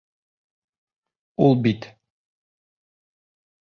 Ул 1.49 1.55
бит. 1.69 1.89